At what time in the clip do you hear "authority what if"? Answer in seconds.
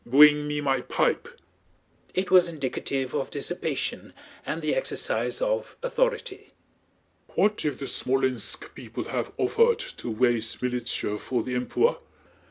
5.83-7.77